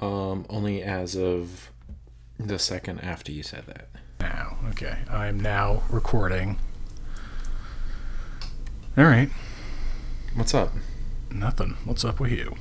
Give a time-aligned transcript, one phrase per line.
[0.00, 1.70] Um, only as of
[2.38, 3.88] the second after you said that.
[4.20, 4.98] Now, okay.
[5.10, 6.58] I'm now recording.
[8.96, 9.30] All right.
[10.34, 10.72] What's up?
[11.30, 11.76] Nothing.
[11.84, 12.56] What's up with you?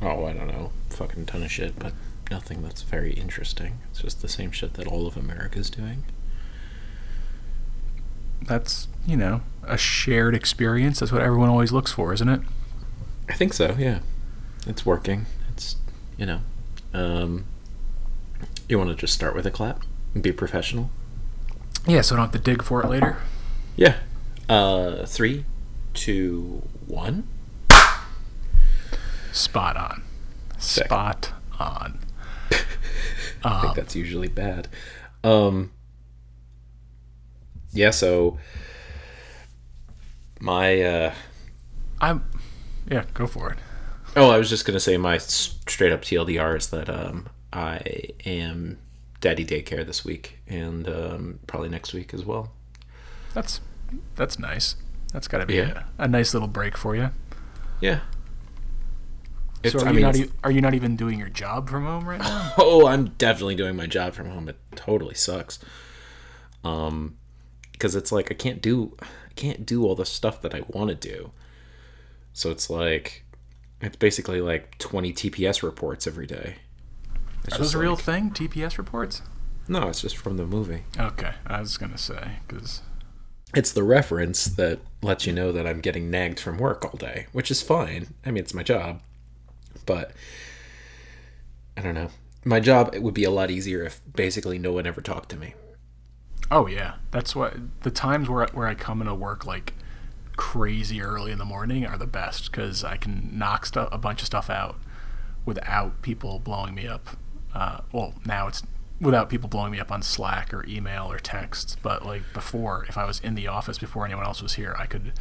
[0.00, 0.72] Oh, I don't know.
[0.90, 1.92] Fucking ton of shit, but
[2.30, 3.78] nothing that's very interesting.
[3.90, 6.04] It's just the same shit that all of America's doing.
[8.42, 11.00] That's, you know, a shared experience.
[11.00, 12.40] That's what everyone always looks for, isn't it?
[13.28, 14.00] I think so, yeah.
[14.66, 15.26] It's working.
[15.52, 15.76] It's,
[16.16, 16.40] you know.
[16.92, 17.46] Um,
[18.68, 19.82] you want to just start with a clap
[20.14, 20.90] and be professional?
[21.86, 23.18] Yeah, so I don't have to dig for it later.
[23.76, 23.96] Yeah.
[24.48, 25.44] Uh, three,
[25.94, 27.28] two, one.
[29.32, 30.02] Spot on.
[30.58, 30.86] Sick.
[30.86, 31.98] Spot on.
[33.44, 34.68] I think that's usually bad.
[35.22, 35.72] Um,
[37.72, 38.38] yeah, so
[40.40, 41.14] my uh,
[42.00, 42.24] I'm.
[42.90, 43.58] Yeah, go for it.
[44.16, 47.80] Oh, I was just gonna say my straight up TLDR is that um, I
[48.24, 48.78] am
[49.20, 52.52] daddy daycare this week and um, probably next week as well.
[53.34, 53.60] That's
[54.14, 54.76] that's nice.
[55.12, 55.84] That's got to be Yeah.
[55.98, 57.10] a, a nice little break for you.
[57.80, 58.00] Yeah.
[59.62, 61.68] It's, so are I you mean, not e- are you not even doing your job
[61.70, 62.52] from home right now?
[62.58, 64.48] Oh, I'm definitely doing my job from home.
[64.48, 65.58] It totally sucks.
[66.64, 67.16] Um,
[67.72, 70.88] because it's like I can't do, I can't do all the stuff that I want
[70.90, 71.30] to do.
[72.32, 73.24] So it's like,
[73.80, 76.56] it's basically like 20 TPS reports every day.
[77.44, 78.30] It's Are those a real thing?
[78.30, 79.22] TPS reports?
[79.68, 80.84] No, it's just from the movie.
[80.98, 82.82] Okay, I was gonna say because
[83.54, 87.26] It's the reference that lets you know that I'm getting nagged from work all day,
[87.32, 88.14] which is fine.
[88.24, 89.00] I mean, it's my job,
[89.86, 90.12] but
[91.76, 92.10] I don't know.
[92.44, 95.36] My job it would be a lot easier if basically no one ever talked to
[95.36, 95.54] me.
[96.50, 99.74] oh yeah, that's what the times where where I come into work like
[100.36, 104.20] crazy early in the morning are the best because I can knock stuff a bunch
[104.20, 104.78] of stuff out
[105.44, 107.08] without people blowing me up.
[107.54, 108.62] Uh, well, now it's
[109.00, 111.78] without people blowing me up on Slack or email or text.
[111.82, 114.86] But like before, if I was in the office before anyone else was here, I
[114.86, 115.12] could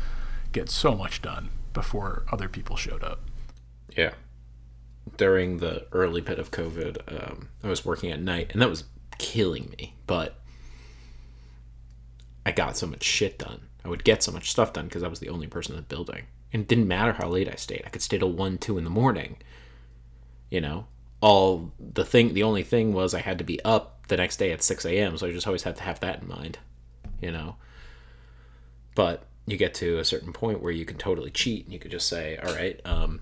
[0.52, 3.22] get so much done before other people showed up.
[3.96, 4.14] Yeah.
[5.18, 8.86] During the early bit of COVID, um, I was working at night, and that was
[9.18, 9.96] killing me.
[10.08, 10.40] But
[12.46, 13.62] I got so much shit done.
[13.86, 15.84] I would get so much stuff done because I was the only person in the
[15.84, 16.24] building.
[16.52, 17.84] And it didn't matter how late I stayed.
[17.86, 19.38] I could stay till one, two in the morning.
[20.50, 20.88] You know,
[21.22, 22.34] all the thing.
[22.34, 25.18] The only thing was I had to be up the next day at six a.m.
[25.18, 26.60] So I just always had to have that in mind.
[27.22, 27.58] You know.
[28.96, 31.92] But you get to a certain point where you can totally cheat, and you could
[31.92, 33.22] just say, "All right, um,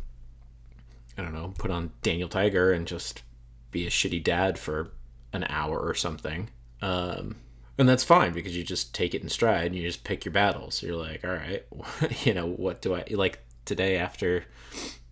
[1.18, 3.24] I don't know, put on Daniel Tiger and just
[3.72, 4.92] be a shitty dad for
[5.32, 6.50] an hour or something.
[6.82, 7.38] Um,
[7.78, 10.32] and that's fine because you just take it in stride and you just pick your
[10.32, 10.84] battles.
[10.84, 11.66] You're like, all right,
[12.26, 14.46] you know, what do I like today after,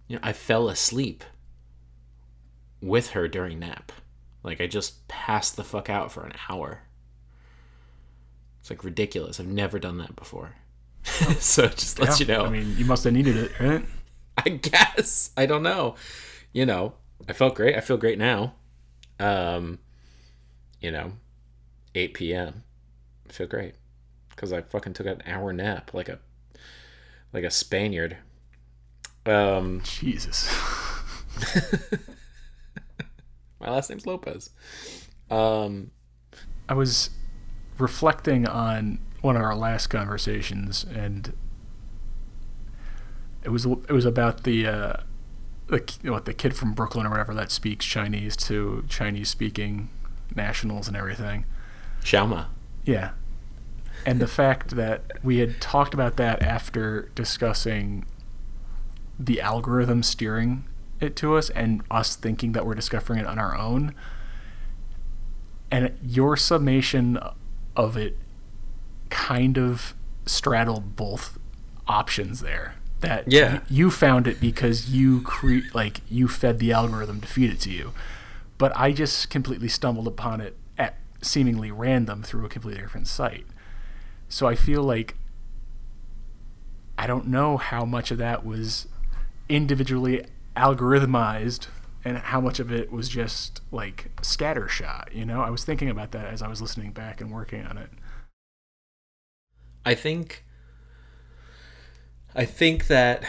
[0.08, 1.24] you know, I fell asleep
[2.82, 3.92] with her during nap.
[4.44, 6.82] Like I just passed the fuck out for an hour.
[8.60, 9.40] It's like ridiculous.
[9.40, 10.56] I've never done that before.
[11.04, 12.46] so it just lets you know.
[12.46, 13.84] I mean, you must have needed it, right?
[14.38, 15.32] I guess.
[15.36, 15.96] I don't know.
[16.54, 16.94] You know,
[17.28, 17.76] I felt great.
[17.76, 18.54] I feel great now.
[19.20, 19.80] Um,
[20.80, 21.14] you know,
[21.96, 22.64] 8 p.m.
[23.30, 23.76] I feel great
[24.30, 26.20] because I fucking took an hour nap like a
[27.34, 28.18] like a Spaniard.
[29.26, 30.50] Um, Jesus.
[33.60, 34.50] my last name's Lopez.
[35.30, 35.92] Um,
[36.68, 37.12] I was
[37.78, 41.34] reflecting on one of our last conversations, and
[43.44, 44.94] it was it was about the uh,
[45.68, 49.90] the what the kid from Brooklyn or whatever that speaks Chinese to Chinese speaking
[50.36, 51.46] nationals and everything.
[52.04, 52.46] Xiaoma.
[52.86, 53.12] Yeah.
[54.06, 58.06] And the fact that we had talked about that after discussing
[59.20, 60.66] the algorithm steering
[61.00, 63.94] it to us and us thinking that we're discovering it on our own.
[65.70, 67.20] And your summation
[67.76, 68.18] of it
[69.10, 69.94] kind of
[70.26, 71.38] straddled both
[71.88, 72.76] options there.
[73.02, 73.54] That Yeah.
[73.56, 77.60] y- you found it because you cre- like you fed the algorithm to feed it
[77.62, 77.94] to you.
[78.58, 80.56] But I just completely stumbled upon it
[81.22, 83.46] seemingly random through a completely different site.
[84.30, 85.16] So I feel like
[86.98, 88.88] I don't know how much of that was
[89.50, 90.26] individually
[90.56, 91.68] algorithmized
[92.04, 95.42] and how much of it was just like scattershot, you know?
[95.42, 97.90] I was thinking about that as I was listening back and working on it.
[99.86, 100.44] I think.
[102.36, 103.24] I think that.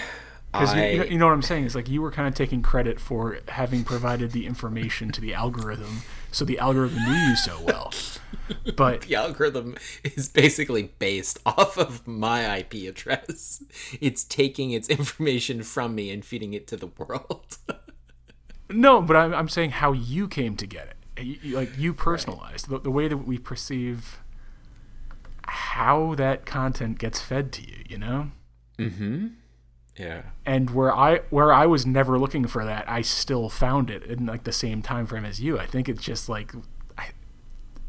[0.53, 1.65] Because you, you know- you know what I'm saying?
[1.65, 5.33] It's like you were kind of taking credit for having provided the information to the
[5.35, 6.03] algorithm,
[6.33, 7.93] so the algorithm knew you so well.
[8.77, 13.63] But the algorithm is basically based off of my IP address.
[14.01, 17.57] It's taking its information from me and feeding it to the world.
[18.69, 21.25] No, but I'm, I'm saying how you came to get it.
[21.25, 24.21] You, you- like you personalized the, the way that we perceive
[25.47, 27.85] how that content gets fed to you.
[27.89, 28.31] You know.
[28.79, 29.27] Mm-hmm.
[29.97, 30.23] Yeah.
[30.47, 34.27] and where I where I was never looking for that, I still found it in
[34.27, 35.59] like the same time frame as you.
[35.59, 36.53] I think it's just like
[36.97, 37.11] I,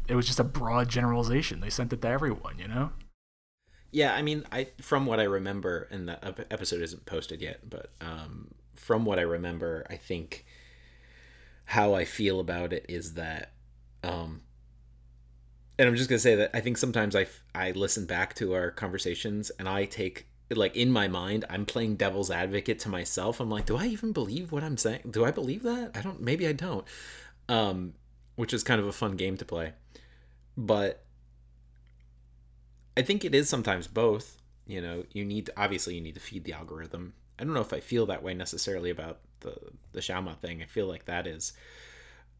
[0.06, 1.60] it was just a broad generalization.
[1.60, 2.90] They sent it to everyone, you know.
[3.90, 7.92] Yeah, I mean, I from what I remember, and that episode isn't posted yet, but
[8.00, 10.44] um, from what I remember, I think
[11.66, 13.52] how I feel about it is that,
[14.02, 14.42] um,
[15.78, 18.70] and I'm just gonna say that I think sometimes I I listen back to our
[18.70, 23.40] conversations and I take like in my mind I'm playing devil's advocate to myself.
[23.40, 25.00] I'm like, do I even believe what I'm saying?
[25.10, 25.92] Do I believe that?
[25.94, 26.20] I don't.
[26.20, 26.86] Maybe I don't.
[27.48, 27.94] Um,
[28.36, 29.72] which is kind of a fun game to play,
[30.56, 31.04] but
[32.96, 34.40] I think it is sometimes both.
[34.66, 37.12] You know, you need to, obviously you need to feed the algorithm.
[37.38, 39.54] I don't know if I feel that way necessarily about the
[39.92, 40.62] the Xiaoma thing.
[40.62, 41.52] I feel like that is,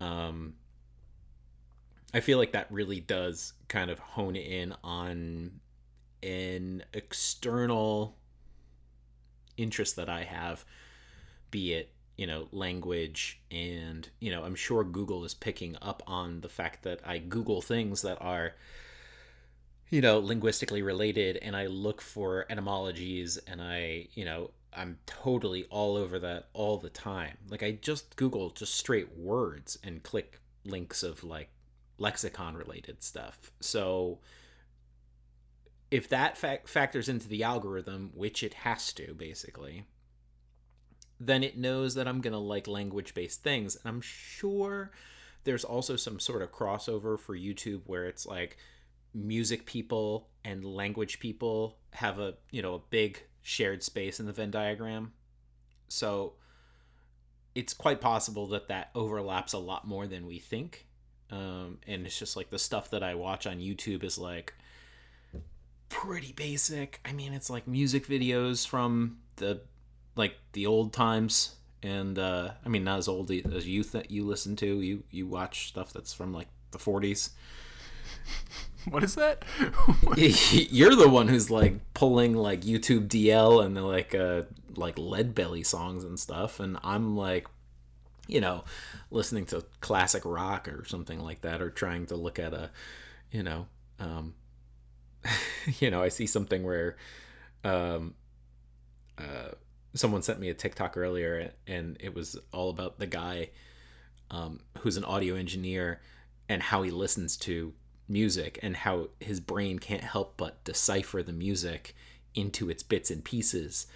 [0.00, 0.54] um,
[2.14, 5.60] I feel like that really does kind of hone in on
[6.24, 8.16] an external
[9.56, 10.64] interest that I have,
[11.50, 16.40] be it you know language and you know I'm sure Google is picking up on
[16.42, 18.54] the fact that I Google things that are
[19.90, 25.64] you know linguistically related and i look for etymologies and i you know i'm totally
[25.70, 27.36] all over that all the time.
[27.48, 31.50] Like i just google just straight words and click links of like
[31.98, 33.52] lexicon related stuff.
[33.60, 34.18] So
[35.90, 39.84] if that fac- factors into the algorithm which it has to basically
[41.20, 44.90] then it knows that i'm going to like language based things and i'm sure
[45.44, 48.56] there's also some sort of crossover for youtube where it's like
[49.14, 54.32] music people and language people have a you know a big shared space in the
[54.32, 55.12] Venn diagram.
[55.88, 56.32] So
[57.54, 60.88] it's quite possible that that overlaps a lot more than we think.
[61.30, 64.54] Um, and it's just like the stuff that I watch on YouTube is like
[65.94, 67.00] pretty basic.
[67.04, 69.60] I mean, it's like music videos from the
[70.16, 74.24] like the old times, and uh, I mean not as old as youth that you
[74.24, 74.80] listen to.
[74.80, 77.30] You you watch stuff that's from like the 40s.
[78.90, 79.46] What is that?
[80.18, 84.42] You're the one who's like pulling like YouTube DL and like uh
[84.76, 87.46] like lead belly songs and stuff, and I'm like,
[88.28, 88.64] you know,
[89.10, 92.68] listening to classic rock or something like that, or trying to look at a,
[93.30, 93.68] you know,
[93.98, 94.34] um,
[95.80, 96.96] you know, I see something where,
[97.62, 98.14] um,
[99.18, 99.52] uh,
[99.94, 103.50] someone sent me a TikTok earlier, and it was all about the guy,
[104.30, 106.00] um, who's an audio engineer,
[106.48, 107.72] and how he listens to
[108.08, 111.94] music and how his brain can't help but decipher the music
[112.34, 113.86] into its bits and pieces.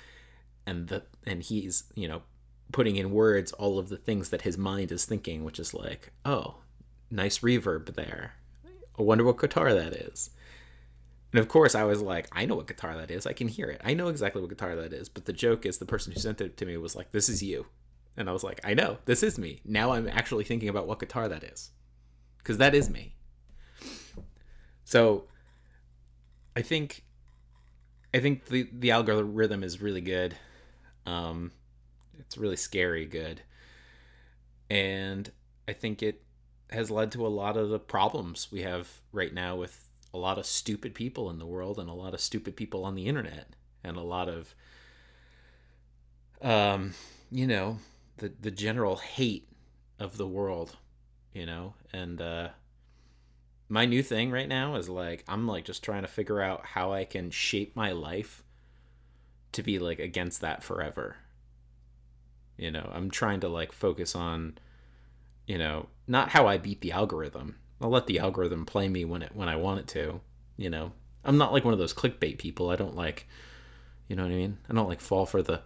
[0.67, 2.23] And the and he's you know
[2.73, 6.13] putting in words all of the things that his mind is thinking which is like
[6.25, 6.57] oh
[7.11, 8.35] nice reverb there.
[8.99, 10.31] I wonder what guitar that is
[11.33, 13.27] and of course i was like i know what guitar that is.
[13.27, 13.81] I can hear it.
[13.85, 15.09] I know exactly what guitar that is.
[15.09, 17.43] But the joke is the person who sent it to me was like this is
[17.43, 17.67] you.
[18.17, 19.61] And i was like i know this is me.
[19.65, 21.71] Now i'm actually thinking about what guitar that is.
[22.39, 23.15] Because that is me.
[24.85, 25.25] So
[26.57, 27.05] I think
[28.15, 30.37] I think the the algorithm is really good.
[31.07, 31.53] Um
[32.19, 33.43] it's really scary good.
[34.71, 35.31] And
[35.67, 36.23] I think it
[36.71, 39.88] has led to a lot of the problems we have right now with
[40.19, 42.97] a lot of stupid people in the world and a lot of stupid people on
[42.97, 44.53] the internet and a lot of
[46.43, 46.93] um
[47.31, 47.79] you know
[48.17, 49.49] the the general hate
[50.01, 50.77] of the world,
[51.33, 52.49] you know, and uh
[53.69, 56.93] my new thing right now is like I'm like just trying to figure out how
[56.93, 58.43] I can shape my life
[59.53, 61.17] to be like against that forever.
[62.57, 64.59] You know, I'm trying to like focus on
[65.47, 67.57] you know, not how I beat the algorithm.
[67.81, 70.21] I'll let the algorithm play me when it when I want it to,
[70.57, 70.93] you know.
[71.25, 72.71] I'm not like one of those clickbait people.
[72.71, 73.27] I don't like
[74.09, 74.59] you know what I mean?
[74.71, 75.61] I don't like fall for the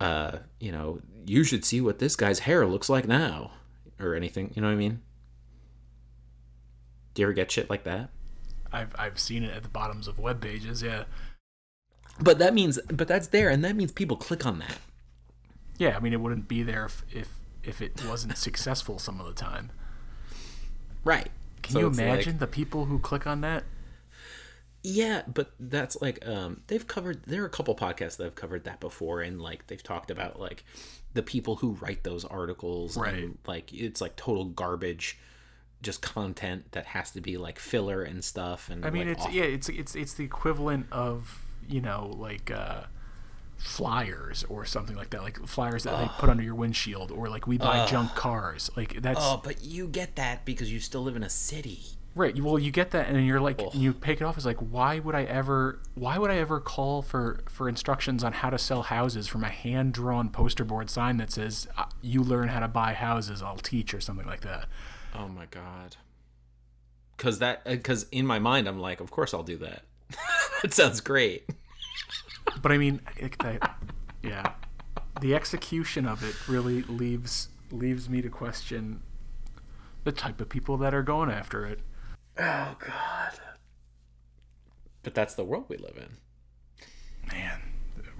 [0.00, 3.52] uh, you know, you should see what this guy's hair looks like now
[3.98, 5.02] or anything, you know what I mean?
[7.12, 8.08] Do you ever get shit like that?
[8.72, 10.82] I've I've seen it at the bottoms of web pages.
[10.82, 11.04] Yeah,
[12.20, 14.78] But that means, but that's there, and that means people click on that.
[15.76, 15.96] yeah.
[15.96, 17.28] I mean, it wouldn't be there if if,
[17.64, 19.70] if it wasn't successful some of the time.
[21.04, 21.30] Right.
[21.62, 23.64] Can So you it's like- imagine the people who click on that?
[24.82, 28.64] yeah, but that's like, um, they've covered, there are a couple podcasts that have covered
[28.64, 30.64] that before, and like they've talked about like
[31.12, 32.96] the people who write those articles.
[32.96, 33.14] Right.
[33.24, 35.18] And, like, it's like total garbage,
[35.82, 38.70] just content that has to be like filler and stuff.
[38.70, 39.34] And I mean, like, it's awful.
[39.34, 42.84] yeah, it's it's it's the equivalent of you know like uh,
[43.60, 47.46] flyers or something like that, like flyers that they put under your windshield, or like
[47.46, 48.70] we buy junk cars.
[48.76, 51.80] Like that's Oh, but you get that because you still live in a city.
[52.14, 52.40] right.
[52.40, 55.14] Well, you get that, and you're like, you pick it off as like, why would
[55.14, 55.78] I ever?
[55.94, 59.50] Why would I ever call for for instructions on how to sell houses from a
[59.50, 63.58] hand drawn poster board sign that says, uh, "You learn how to buy houses, I'll
[63.58, 64.66] teach," or something like that.
[65.14, 65.96] Oh my god.
[67.18, 69.82] Cuz that cuz in my mind I'm like, of course I'll do that.
[70.62, 71.48] that sounds great.
[72.62, 73.78] But I mean, it, that,
[74.22, 74.52] yeah,
[75.20, 79.00] the execution of it really leaves leaves me to question
[80.04, 81.80] the type of people that are going after it.
[82.38, 83.32] Oh god.
[85.02, 86.16] But that's the world we live in.
[87.32, 87.60] Man,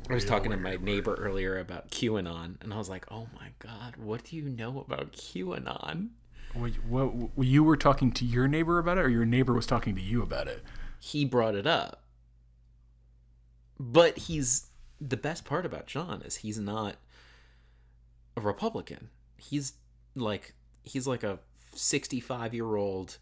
[0.08, 3.48] I was talking to my neighbor earlier about QAnon, and I was like, "Oh my
[3.58, 6.10] god, what do you know about QAnon?"
[6.52, 9.94] What, what, you were talking to your neighbor about it, or your neighbor was talking
[9.94, 10.64] to you about it?
[10.98, 12.02] He brought it up,
[13.80, 14.66] but he's
[15.00, 16.96] the best part about John is he's not
[18.36, 19.08] a Republican.
[19.38, 19.72] He's
[20.14, 21.38] like he's like a
[21.74, 23.16] sixty-five year old,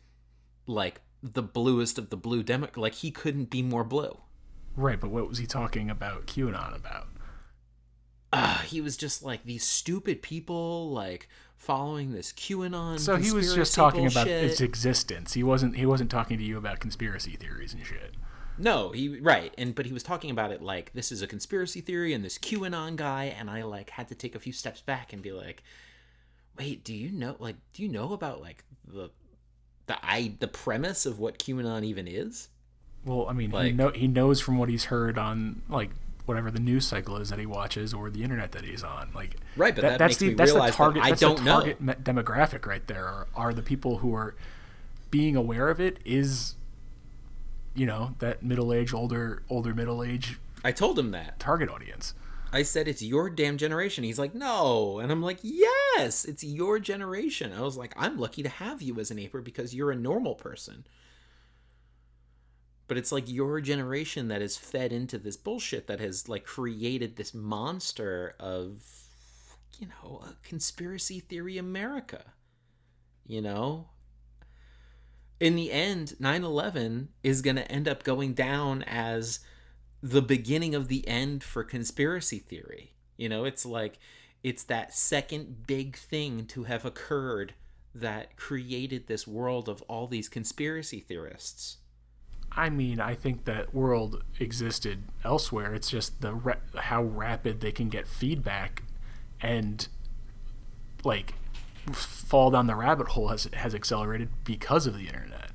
[0.67, 2.69] like the bluest of the blue demo.
[2.75, 4.19] Like he couldn't be more blue.
[4.75, 7.07] Right, but what was he talking about QAnon about?
[8.33, 12.99] uh, he was just like these stupid people like following this QAnon.
[12.99, 15.35] So he was just talking about its existence.
[15.35, 15.77] He wasn't.
[15.77, 18.15] He wasn't talking to you about conspiracy theories and shit.
[18.59, 21.81] No, he right, and but he was talking about it like this is a conspiracy
[21.81, 25.13] theory and this QAnon guy, and I like had to take a few steps back
[25.13, 25.63] and be like,
[26.59, 29.11] wait, do you know like do you know about like the
[29.87, 32.49] the I the premise of what QAnon even is?
[33.05, 35.91] Well, I mean, he know he knows from what he's heard on like
[36.27, 39.11] whatever the news cycle is that he watches or the internet that he's on.
[39.15, 41.03] Like Right, but that that's makes the that's the that target.
[41.03, 41.95] I that's don't the know.
[41.95, 43.07] demographic right there.
[43.07, 44.35] Are, are the people who are
[45.11, 45.99] being aware of it?
[46.05, 46.55] Is
[47.79, 51.39] you know that middle age, older, older middle age I told him that.
[51.39, 52.15] target audience.
[52.53, 54.05] I said it's your damn generation.
[54.05, 57.53] He's like, no, and I'm like, yes, it's your generation.
[57.53, 60.35] I was like, I'm lucky to have you as a neighbor because you're a normal
[60.35, 60.87] person.
[62.87, 67.17] But it's like your generation that is fed into this bullshit that has like created
[67.17, 68.83] this monster of,
[69.79, 72.33] you know, a conspiracy theory America.
[73.27, 73.89] You know,
[75.41, 79.41] in the end, 9 11 is going to end up going down as
[80.03, 82.95] the beginning of the end for conspiracy theory.
[83.17, 83.99] You know, it's like
[84.43, 87.55] it's that second big thing to have occurred
[87.95, 91.79] that created this world of all these conspiracy theorists.
[92.53, 95.75] I mean, I think that world existed elsewhere.
[95.75, 98.83] It's just the how rapid they can get feedback,
[99.41, 99.87] and
[101.05, 101.35] like
[101.95, 105.51] fall down the rabbit hole has has accelerated because of the internet.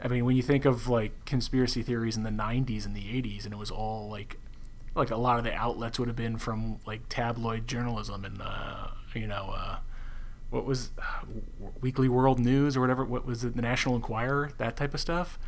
[0.00, 3.44] I mean, when you think of like conspiracy theories in the '90s and the '80s,
[3.44, 4.38] and it was all like
[4.94, 8.88] like a lot of the outlets would have been from like tabloid journalism and uh,
[9.14, 9.78] you know uh,
[10.50, 10.90] what was
[11.80, 13.04] Weekly World News or whatever.
[13.04, 13.56] What was it?
[13.56, 15.38] The National Enquirer, that type of stuff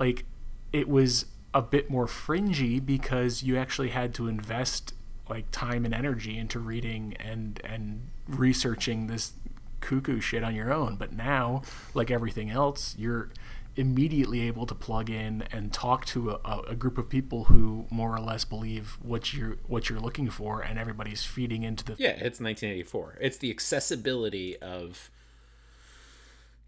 [0.00, 0.24] like
[0.72, 4.94] it was a bit more fringy because you actually had to invest
[5.28, 9.32] like time and energy into reading and and researching this
[9.80, 11.62] cuckoo shit on your own but now
[11.94, 13.30] like everything else you're
[13.76, 18.14] immediately able to plug in and talk to a, a group of people who more
[18.14, 22.10] or less believe what you're what you're looking for and everybody's feeding into the Yeah,
[22.10, 23.18] it's 1984.
[23.20, 25.10] It's the accessibility of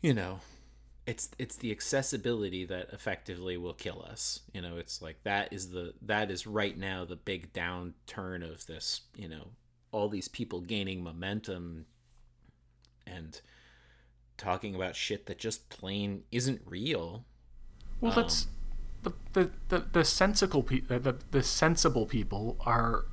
[0.01, 0.41] you know,
[1.07, 4.41] it's it's the accessibility that effectively will kill us.
[4.53, 8.67] You know, it's like that is the that is right now the big downturn of
[8.67, 9.49] this, you know,
[9.93, 11.87] all these people gaining momentum
[13.07, 13.41] and
[14.37, 17.25] talking about shit that just plain isn't real.
[18.01, 18.49] Well, that's
[19.03, 23.05] the the the, the sensible pe- the, the the sensible people are.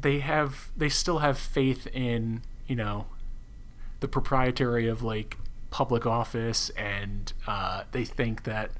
[0.00, 3.06] They have they still have faith in you know,
[4.00, 5.38] the proprietary of like
[5.70, 8.70] public office, and uh, they think that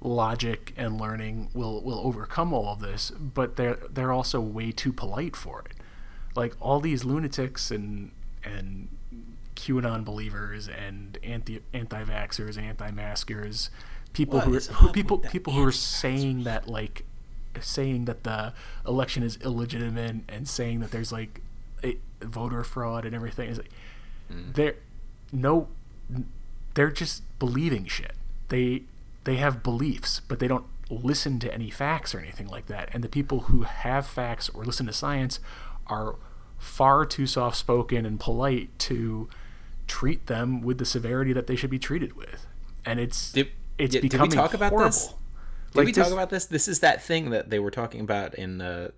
[0.00, 3.10] logic and learning will will overcome all of this.
[3.10, 5.76] But they're they're also way too polite for it.
[6.34, 8.10] Like all these lunatics and
[8.42, 8.88] and
[9.56, 13.70] QAnon believers and anti anti-vaxxers, anti-maskers,
[14.12, 17.04] people What who are, who people people who are saying that like
[17.60, 18.52] saying that the
[18.86, 21.40] election is illegitimate and saying that there's like
[21.84, 23.70] a voter fraud and everything is like
[24.28, 24.76] they're
[25.32, 25.68] no
[26.74, 28.12] they're just believing shit.
[28.48, 28.82] They
[29.24, 32.90] they have beliefs, but they don't listen to any facts or anything like that.
[32.92, 35.40] And the people who have facts or listen to science
[35.86, 36.16] are
[36.58, 39.28] far too soft spoken and polite to
[39.86, 42.46] treat them with the severity that they should be treated with.
[42.86, 44.88] And it's Did, it's did, did we talk about horrible.
[44.90, 45.06] this?
[45.08, 46.46] Did Like we this- talk about this?
[46.46, 48.90] This is that thing that they were talking about in uh,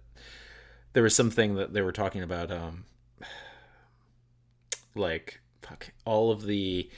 [0.93, 2.85] there was something that they were talking about um
[4.95, 6.89] like fuck, all of the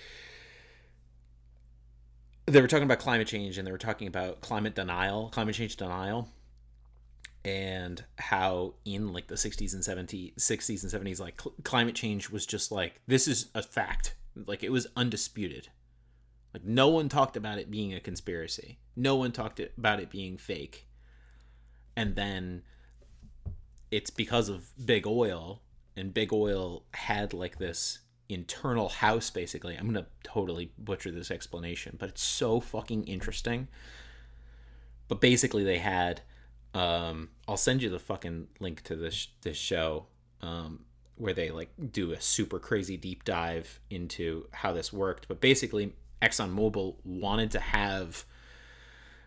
[2.47, 5.77] they were talking about climate change and they were talking about climate denial, climate change
[5.77, 6.29] denial
[7.45, 12.31] and how in like the 60s and 70s 60s and 70s like cl- climate change
[12.31, 14.15] was just like this is a fact.
[14.35, 15.69] Like it was undisputed.
[16.53, 18.79] Like no one talked about it being a conspiracy.
[18.97, 20.87] No one talked about it being fake.
[21.97, 22.63] And then
[23.91, 25.63] it's because of big oil
[25.97, 29.77] and big oil had like this internal house basically.
[29.77, 33.69] I'm gonna totally butcher this explanation but it's so fucking interesting.
[35.07, 36.23] But basically they had
[36.79, 40.07] um, I'll send you the fucking link to this this show
[40.43, 40.85] um,
[41.17, 45.27] where they like do a super crazy deep dive into how this worked.
[45.27, 45.93] But basically,
[46.23, 48.25] ExxonMobil wanted to have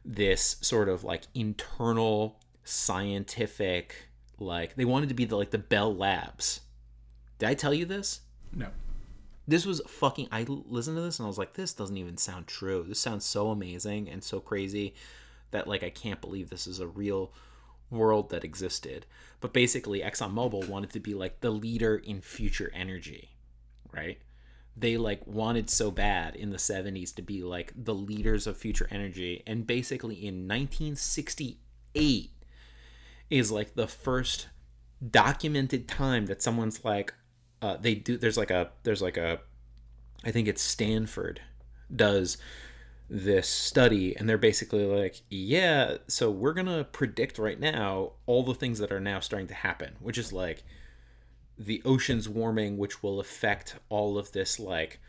[0.05, 4.07] this sort of like internal scientific
[4.39, 6.61] like they wanted to be the like the Bell Labs.
[7.37, 8.21] Did I tell you this?
[8.55, 8.67] No.
[9.45, 12.47] This was fucking I listened to this and I was like this doesn't even sound
[12.47, 12.85] true.
[12.87, 14.93] This sounds so amazing and so crazy
[15.51, 17.31] that like I can't believe this is a real
[17.91, 19.05] world that existed.
[19.39, 23.35] But basically, ExxonMobil wanted to be like the leader in future energy,
[23.91, 24.17] right?
[24.75, 28.87] They like wanted so bad in the 70s to be like the leaders of future
[28.89, 29.43] energy.
[29.45, 32.31] And basically, in 1968
[33.29, 34.47] is like the first
[35.09, 37.13] documented time that someone's like,
[37.61, 39.39] uh, they do, there's like a, there's like a,
[40.23, 41.41] I think it's Stanford
[41.93, 42.37] does
[43.13, 48.53] this study and they're basically like yeah so we're gonna predict right now all the
[48.53, 50.63] things that are now starting to happen which is like
[51.57, 55.01] the oceans warming which will affect all of this like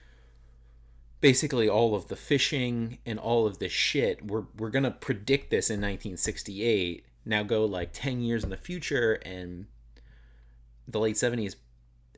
[1.22, 4.26] basically all of the fishing and all of this shit.
[4.26, 9.14] We're, we're gonna predict this in 1968 now go like 10 years in the future
[9.24, 9.66] and
[10.88, 11.54] the late 70s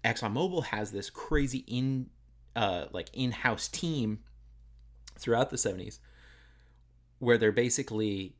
[0.03, 2.07] exxonmobil has this crazy in
[2.57, 4.21] uh, like in-house team
[5.17, 5.99] throughout the 70s
[7.19, 8.35] where they're basically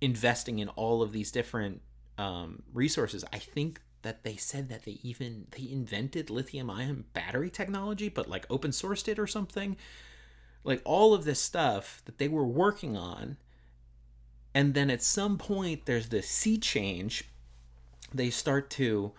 [0.00, 1.80] investing in all of these different
[2.18, 3.24] um, resources.
[3.32, 8.28] I think that they said that they even they invented lithium ion battery technology but
[8.28, 9.76] like open sourced it or something.
[10.64, 13.36] Like all of this stuff that they were working on.
[14.54, 17.24] And then at some point there's this sea change.
[18.12, 19.12] They start to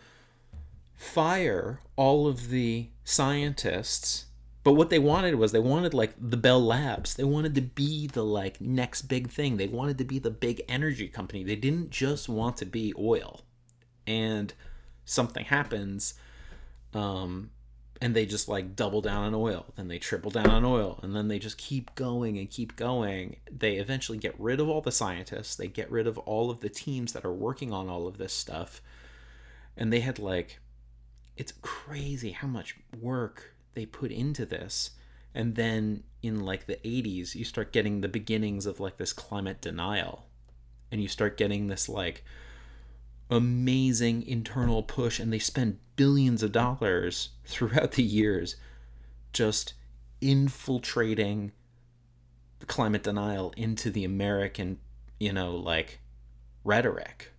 [0.93, 4.25] fire all of the scientists
[4.63, 7.15] but what they wanted was they wanted like the Bell Labs.
[7.15, 9.57] They wanted to be the like next big thing.
[9.57, 11.43] They wanted to be the big energy company.
[11.43, 13.41] They didn't just want to be oil.
[14.07, 14.53] And
[15.05, 16.13] something happens
[16.93, 17.49] um
[18.03, 21.15] and they just like double down on oil, then they triple down on oil, and
[21.15, 23.37] then they just keep going and keep going.
[23.49, 26.67] They eventually get rid of all the scientists, they get rid of all of the
[26.67, 28.81] teams that are working on all of this stuff.
[29.77, 30.59] And they had like
[31.37, 34.91] it's crazy how much work they put into this
[35.35, 39.61] and then in like the 80s you start getting the beginnings of like this climate
[39.61, 40.25] denial
[40.91, 42.23] and you start getting this like
[43.29, 48.55] amazing internal push and they spend billions of dollars throughout the years
[49.31, 49.73] just
[50.21, 51.51] infiltrating
[52.59, 54.77] the climate denial into the american
[55.19, 55.99] you know like
[56.63, 57.31] rhetoric.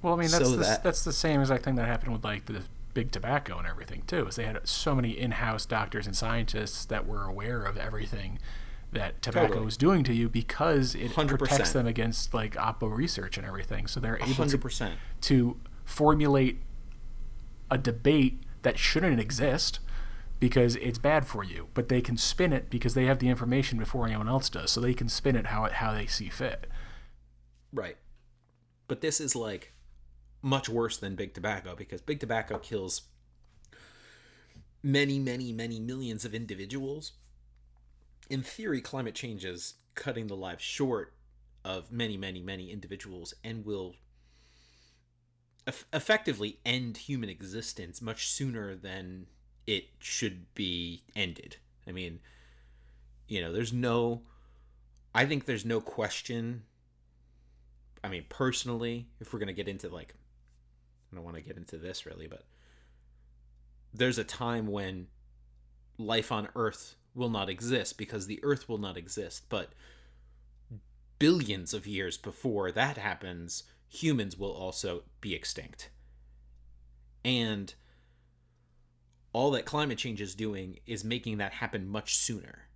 [0.00, 2.24] Well, I mean, that's So the, that- that's the same exact thing that happened with
[2.24, 2.62] like the
[2.94, 4.26] big tobacco and everything too.
[4.26, 8.38] Is they had so many in-house doctors and scientists that were aware of everything
[8.92, 9.64] that tobacco Totally.
[9.64, 11.38] was doing to you because it 100%.
[11.38, 13.86] protects them against like oppo research and everything.
[13.86, 16.58] So they're able to 100% to formulate
[17.70, 19.78] a debate that shouldn't exist
[20.40, 23.78] because it's bad for you, but they can spin it because they have the information
[23.78, 24.70] before anyone else does.
[24.70, 26.66] So they can spin it how it, how they see fit.
[27.72, 27.96] Right.
[28.88, 29.72] But this is like
[30.42, 33.02] much worse than big tobacco because big tobacco kills
[34.82, 37.12] many, many, many millions of individuals.
[38.28, 41.14] In theory, climate change is cutting the lives short
[41.64, 43.96] of many, many, many individuals and will
[45.66, 49.26] eff- effectively end human existence much sooner than
[49.66, 51.56] it should be ended.
[51.86, 52.20] I mean,
[53.28, 54.22] you know, there's no.
[55.14, 56.62] I think there's no question
[58.02, 60.14] I mean, personally, if we're gonna get into like,
[61.10, 62.44] I don't want to get into this really, but
[63.92, 65.08] there's a time when
[65.98, 69.44] life on Earth will not exist because the Earth will not exist.
[69.48, 69.72] But
[71.18, 75.90] billions of years before that happens, humans will also be extinct.
[77.24, 77.74] And
[79.32, 82.68] all that climate change is doing is making that happen much sooner.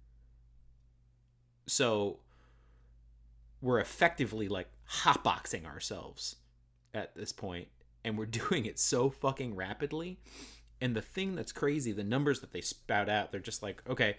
[1.67, 2.19] So
[3.61, 4.69] we're effectively like
[5.03, 6.37] hotboxing ourselves
[6.93, 7.69] at this point,
[8.05, 10.19] and we're doing it so fucking rapidly.
[10.81, 14.17] And the thing that's crazy, the numbers that they spout out, they're just like, okay,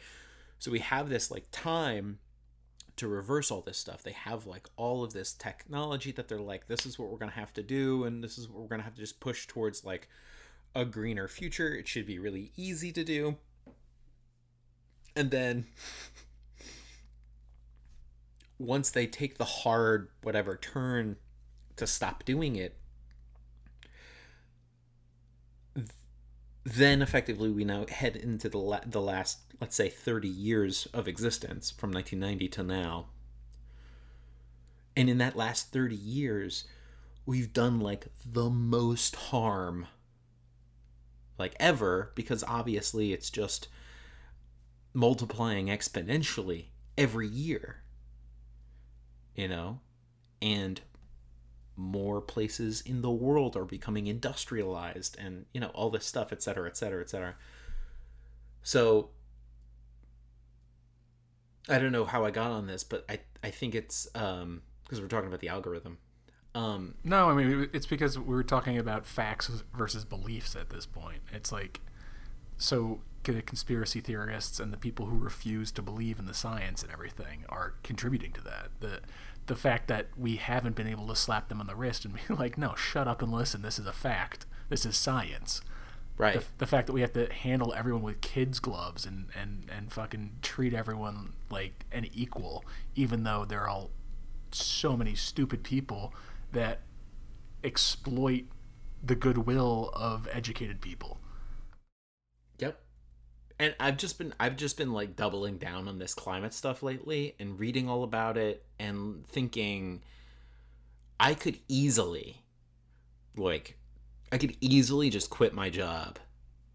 [0.58, 2.20] so we have this like time
[2.96, 4.04] to reverse all this stuff.
[4.04, 7.32] They have like all of this technology that they're like, this is what we're gonna
[7.32, 10.08] have to do, and this is what we're gonna have to just push towards like
[10.74, 11.74] a greener future.
[11.76, 13.36] It should be really easy to do.
[15.16, 15.66] And then
[18.60, 21.18] once they take the hard whatever turn
[21.76, 22.78] to stop doing it,
[26.66, 31.08] then effectively we now head into the la- the last let's say 30 years of
[31.08, 33.06] existence from 1990 to now.
[34.98, 36.66] And in that last 30 years
[37.26, 39.88] we've done like the most harm
[41.38, 43.68] like ever because obviously it's just
[44.94, 46.66] multiplying exponentially
[46.98, 47.84] every year
[49.36, 49.80] you know?
[50.42, 50.82] And
[51.78, 56.42] more places in the world are becoming industrialized and you know all this stuff et
[56.42, 57.36] cetera et cetera et cetera
[58.64, 59.10] so
[61.68, 65.02] i don't know how i got on this but i i think it's um because
[65.02, 65.98] we're talking about the algorithm
[66.54, 70.86] um No, I mean it's because we were talking about facts versus beliefs at this
[70.86, 71.20] point.
[71.34, 71.82] It's like
[72.58, 76.92] so the conspiracy theorists and the people who refuse to believe in the science and
[76.92, 78.70] everything are contributing to that.
[78.80, 79.02] The
[79.48, 82.22] the fact that we haven't been able to slap them on the wrist and be
[82.34, 83.62] like, "No, shut up and listen.
[83.62, 84.46] This is a fact.
[84.70, 85.62] This is science."
[86.18, 89.70] right The, the fact that we have to handle everyone with kids gloves and and
[89.76, 92.64] and fucking treat everyone like an equal
[92.96, 93.92] even though they're all
[94.52, 96.14] so many stupid people
[96.54, 96.80] that
[97.64, 98.46] exploit
[99.04, 101.20] the goodwill of educated people.
[103.60, 107.36] And I've just been I've just been like doubling down on this climate stuff lately
[107.40, 110.02] and reading all about it and thinking
[111.20, 112.42] I could easily
[113.38, 113.78] like
[114.32, 116.20] I could easily just quit my job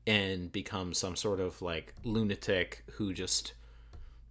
[0.06, 3.52] and become some sort of like lunatic who just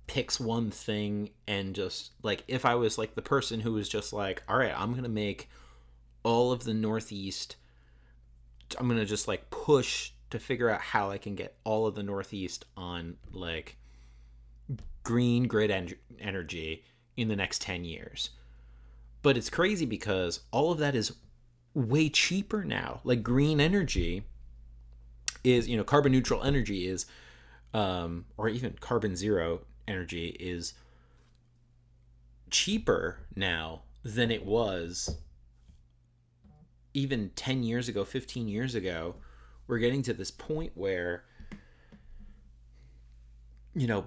[0.08, 4.12] picks one thing and just like if I was like the person who was just
[4.12, 5.50] like all right, I'm going to make
[6.24, 7.56] all of the northeast
[8.78, 12.04] I'm gonna just like push to figure out how I can get all of the
[12.04, 13.78] Northeast on like
[15.04, 16.84] green grid en- energy
[17.18, 18.30] in the next 10 years.
[19.22, 21.14] But it's crazy because all of that is
[21.74, 23.02] way cheaper now.
[23.04, 24.24] Like green energy
[25.44, 27.06] is, you know, carbon neutral energy is,
[27.74, 30.74] um, or even carbon zero energy is
[32.50, 35.18] cheaper now than it was
[36.94, 39.16] even 10 years ago, 15 years ago,
[39.70, 41.24] we're getting to this point where,
[43.76, 44.06] you know,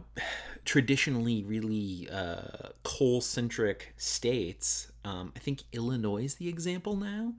[0.64, 7.34] traditionally really uh, coal centric states, um, I think Illinois is the example now,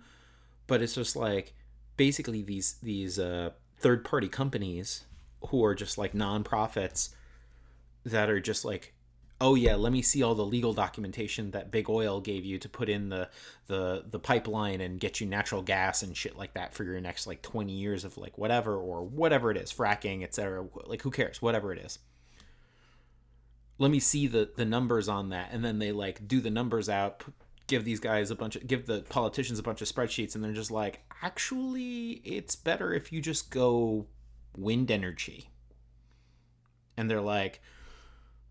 [0.67, 1.53] but it's just like
[1.97, 5.03] basically these, these uh, third party companies
[5.49, 7.09] who are just like nonprofits
[8.05, 8.93] that are just like
[9.41, 12.69] oh yeah let me see all the legal documentation that big oil gave you to
[12.69, 13.29] put in the
[13.67, 17.27] the the pipeline and get you natural gas and shit like that for your next
[17.27, 21.41] like 20 years of like whatever or whatever it is fracking etc like who cares?
[21.41, 21.99] Whatever it is.
[23.77, 25.49] Let me see the the numbers on that.
[25.51, 27.23] And then they like do the numbers out
[27.67, 30.51] give these guys a bunch of give the politicians a bunch of spreadsheets and they're
[30.51, 34.07] just like actually it's better if you just go
[34.57, 35.49] wind energy.
[36.95, 37.61] And they're like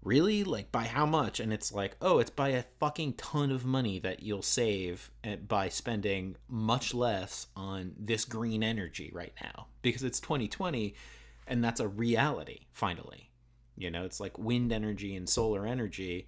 [0.02, 0.44] really?
[0.44, 1.40] Like by how much?
[1.40, 5.36] And it's like oh it's by a fucking ton of money that you'll save eh,
[5.36, 9.66] by spending much less on this green energy right now.
[9.82, 10.94] Because it's 2020
[11.46, 13.30] and that's a reality finally.
[13.76, 16.26] You know it's like wind energy and solar energy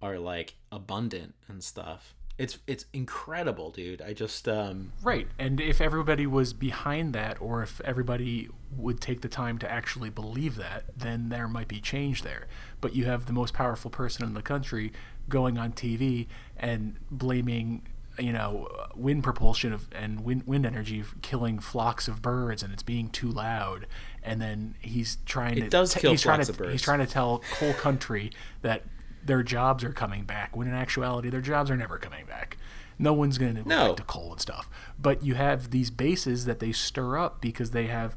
[0.00, 5.26] are like abundant and stuff it's it's incredible dude i just um Right.
[5.38, 10.10] And if everybody was behind that, or if everybody would take the time to actually
[10.10, 12.46] believe that, then there might be change there.
[12.80, 14.92] But you have the most powerful person in the country
[15.28, 17.86] going on TV and blaming,
[18.18, 22.82] you know, wind propulsion of, and wind, wind energy killing flocks of birds, and it's
[22.82, 23.86] being too loud.
[24.22, 25.68] And then he's trying to.
[25.68, 26.72] does kill he's trying flocks to, of birds.
[26.72, 28.82] He's trying to tell whole country that
[29.24, 32.56] their jobs are coming back, when in actuality, their jobs are never coming back.
[32.98, 33.86] No one's going to go No.
[33.88, 34.68] back to coal and stuff.
[34.98, 38.16] But you have these bases that they stir up because they have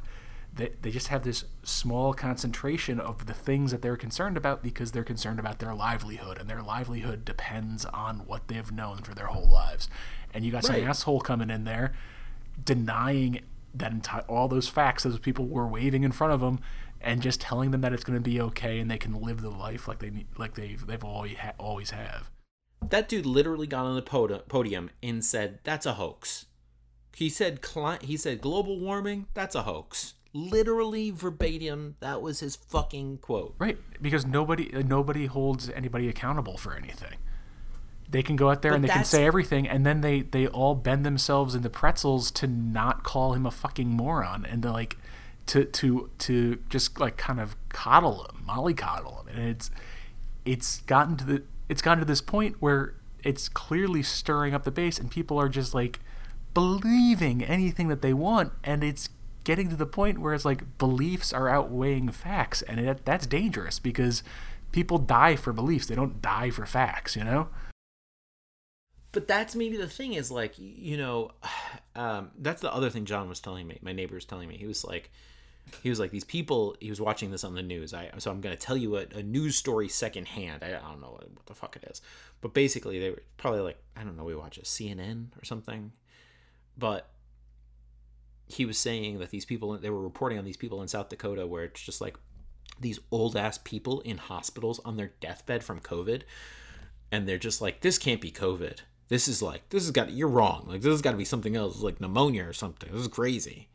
[0.54, 4.92] they, they just have this small concentration of the things that they're concerned about because
[4.92, 9.28] they're concerned about their livelihood and their livelihood depends on what they've known for their
[9.28, 9.88] whole lives.
[10.34, 11.94] And you got some asshole coming in there
[12.64, 13.42] denying
[13.74, 16.60] that entire all those facts those people were waving in front of them
[17.04, 19.50] and just telling them that it's going to be okay and they can live the
[19.50, 22.30] life like they like they've they've always ha- always have.
[22.90, 26.46] that dude literally got on the pod- podium and said that's a hoax
[27.16, 30.14] He said cli- he said global warming, that's a hoax.
[30.34, 33.54] Literally verbatim, that was his fucking quote.
[33.60, 37.18] Right, because nobody nobody holds anybody accountable for anything.
[38.10, 40.48] They can go out there But and they can say everything, and then they they
[40.48, 44.98] all bend themselves into pretzels to not call him a fucking moron, and they're like
[45.48, 49.72] to to to just like kind of coddle him, mollycoddle him, and it's
[50.46, 54.72] it's gotten to the it's gotten to this point where it's clearly stirring up the
[54.72, 56.00] base, and people are just like
[56.54, 59.10] believing anything that they want, and it's
[59.44, 63.80] getting to the point where it's like beliefs are outweighing facts, and it, that's dangerous
[63.80, 64.24] because
[64.72, 67.50] people die for beliefs; they don't die for facts, you know.
[69.12, 71.32] But that's maybe the thing is like you know,
[71.96, 73.80] um, that's the other thing John was telling me.
[73.82, 75.12] My neighbor was telling me he was like,
[75.84, 76.76] he was like these people.
[76.80, 77.94] He was watching this on the news.
[77.94, 80.64] I so I'm gonna tell you a, a news story secondhand.
[80.64, 82.02] I, I don't know what the fuck it is,
[82.42, 84.24] but basically they were probably like I don't know.
[84.24, 85.92] We watch a CNN or something,
[86.78, 87.10] but
[88.48, 91.48] he was saying that these people they were reporting on these people in South Dakota
[91.48, 92.18] where it's just like
[92.80, 96.24] these old ass people in hospitals on their deathbed from COVID
[97.12, 98.80] and they're just like this can't be covid
[99.12, 101.56] this is like this has got you're wrong like this has got to be something
[101.56, 103.68] else like pneumonia or something this is crazy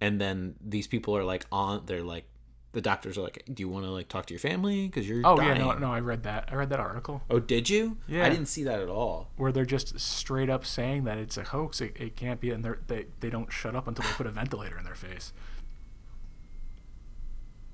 [0.00, 2.24] and then these people are like on they're like
[2.72, 5.20] the doctors are like do you want to like talk to your family because you're
[5.26, 5.58] Oh dying.
[5.58, 6.48] yeah, no, no, I read that.
[6.50, 8.24] I read that article oh did you Yeah.
[8.24, 11.42] i didn't see that at all where they're just straight up saying that it's a
[11.44, 11.82] hoax.
[11.82, 14.30] It, it can't be, and they're, they they don't shut up until they put a
[14.30, 15.34] ventilator in their face.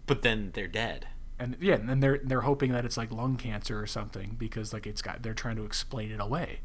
[0.06, 1.06] but then they're dead
[1.38, 4.72] and yeah, and then they're they're hoping that it's like lung cancer or something because
[4.72, 6.58] like it's got they're trying to explain it away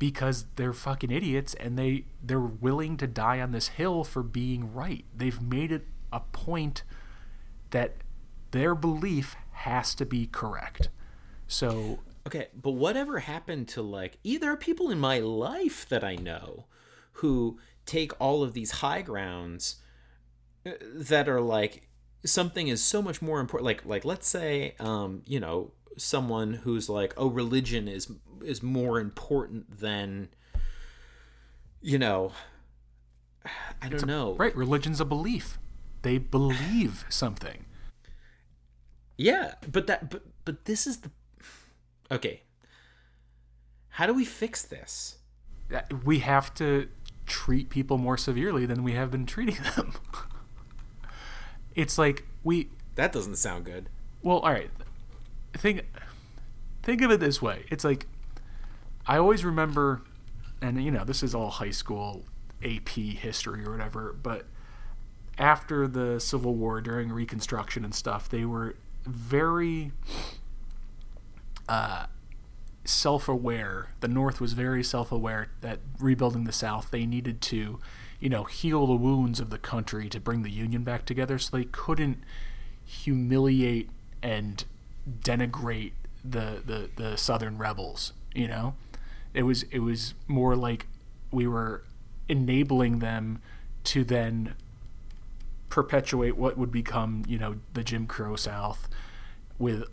[0.00, 4.74] because they're fucking idiots and they they're willing to die on this hill for being
[4.74, 5.04] right.
[5.16, 6.82] They've made it a point
[7.70, 7.98] that
[8.50, 10.88] their belief has to be correct.
[11.46, 16.64] So Okay, but whatever happened to like either people in my life that I know
[17.14, 19.76] who take all of these high grounds
[20.66, 21.88] uh, that are like
[22.24, 26.88] something is so much more important like like let's say um you know someone who's
[26.88, 28.10] like oh religion is
[28.44, 30.28] is more important than
[31.80, 32.32] you know
[33.80, 34.34] I don't know.
[34.34, 35.58] right, religion's a belief.
[36.02, 37.64] They believe something.
[39.16, 41.10] Yeah, but that but but this is the
[42.10, 42.42] Okay.
[43.90, 45.18] How do we fix this?
[45.72, 46.88] Uh, we have to
[47.26, 49.94] treat people more severely than we have been treating them.
[51.74, 53.88] it's like we That doesn't sound good.
[54.22, 54.70] Well, all right.
[55.52, 55.84] Think
[56.82, 57.64] think of it this way.
[57.70, 58.06] It's like
[59.06, 60.02] I always remember
[60.62, 62.24] and you know, this is all high school
[62.64, 64.46] AP history or whatever, but
[65.38, 69.92] after the Civil War during Reconstruction and stuff, they were very
[71.68, 72.06] uh,
[72.84, 73.88] self-aware.
[74.00, 77.80] The North was very self-aware that rebuilding the South, they needed to,
[78.20, 81.38] you know, heal the wounds of the country to bring the Union back together.
[81.38, 82.18] So they couldn't
[82.84, 83.88] humiliate
[84.22, 84.64] and
[85.08, 85.92] denigrate
[86.24, 88.12] the, the, the Southern rebels.
[88.34, 88.74] You know,
[89.34, 90.86] it was it was more like
[91.32, 91.82] we were
[92.28, 93.40] enabling them
[93.84, 94.54] to then
[95.68, 98.88] perpetuate what would become, you know, the Jim Crow South
[99.58, 99.84] with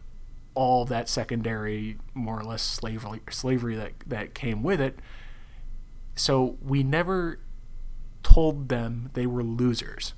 [0.53, 4.99] all that secondary, more or less slavery slavery that that came with it.
[6.15, 7.39] So we never
[8.23, 10.13] told them they were losers,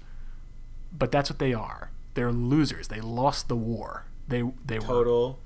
[0.97, 1.91] but that's what they are.
[2.13, 2.88] They're losers.
[2.88, 4.06] They lost the war.
[4.30, 5.39] They they were Total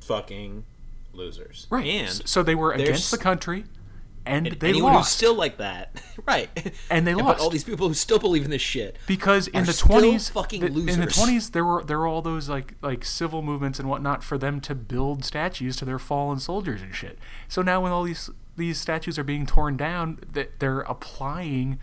[0.00, 0.64] fucking
[1.12, 1.66] losers.
[1.70, 1.86] right.
[1.86, 3.64] And so they were against the country,
[4.24, 5.08] and, they anyone lost.
[5.10, 6.48] who's still like that, right?
[6.90, 7.40] And they But lost.
[7.40, 8.96] all these people who still believe in this shit.
[9.06, 12.74] because in the twenties, fucking in the twenties, there were there were all those like
[12.82, 16.94] like civil movements and whatnot for them to build statues to their fallen soldiers and
[16.94, 17.18] shit.
[17.48, 21.78] So now when all these these statues are being torn down, that they're applying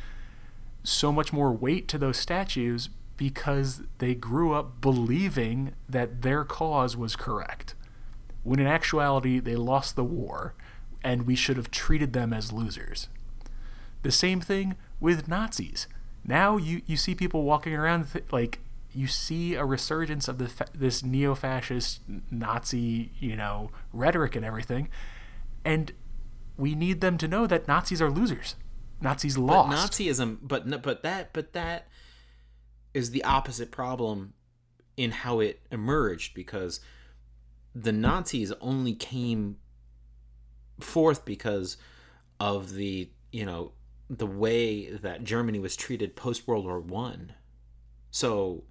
[0.83, 6.95] so much more weight to those statues because they grew up believing that their cause
[6.95, 7.75] was correct.
[8.43, 10.53] When in actuality, they lost the war,
[11.03, 13.09] and we should have treated them as losers.
[14.03, 15.85] The same thing with Nazis.
[16.23, 18.59] Now you, you see people walking around th- like
[18.93, 21.99] you see a resurgence of the this neo-fascist
[22.31, 24.87] Nazi you know rhetoric and everything,
[25.65, 25.91] and
[26.55, 28.55] we need them to know that Nazis are losers.
[29.01, 29.91] Nazis But lost.
[29.91, 31.89] Nazism, but but that but that
[32.93, 34.33] is the opposite problem
[34.97, 36.79] in how it emerged because
[37.73, 39.57] the Nazis only came
[40.79, 41.77] forth because
[42.39, 43.73] of the you know
[44.09, 47.33] the way that Germany was treated post World War One.
[48.11, 48.63] So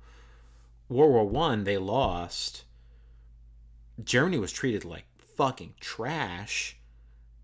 [0.89, 2.65] World War One they lost.
[4.03, 6.77] Germany was treated like fucking trash,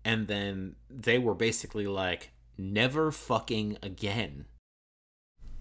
[0.03, 4.45] and then they were basically like, never fucking again.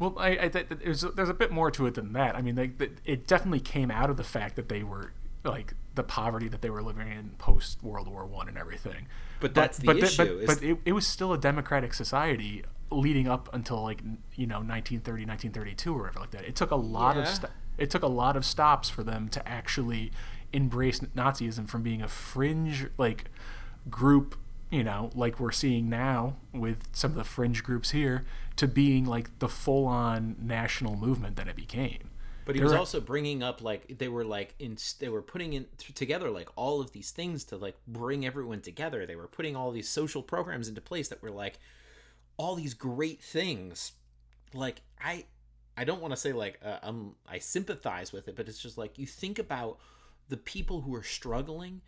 [0.05, 2.37] Well, I, I th- there's there's a bit more to it than that.
[2.37, 5.13] I mean, they, they, it definitely came out of the fact that they were
[5.45, 9.07] like the poverty that they were living in post World War One and everything.
[9.41, 10.47] But that's the but, issue.
[10.47, 14.03] But, but it, it was still a democratic society leading up until like
[14.35, 16.45] you know 1930, 1932 or whatever like that.
[16.45, 19.49] It took a lot of st- it took a lot of stops for them to
[19.49, 20.13] actually
[20.53, 23.31] embrace Nazism from being a fringe like
[23.91, 24.37] group,
[24.71, 28.25] you know, like we're seeing now with some of the fringe groups here,
[28.57, 32.11] to being like the full on national movement that it became.
[32.45, 35.23] But he There was are- also bringing up like they were like in they were
[35.23, 39.07] putting in t- together like all of these things to like bring everyone together.
[39.07, 41.59] They were putting all these social programs into place that were like
[42.37, 43.93] all these great things.
[44.53, 45.25] Like I
[45.77, 48.77] I don't want to say like uh, um I sympathize with it, but it's just
[48.77, 49.79] like you think about
[50.29, 51.81] the people who are struggling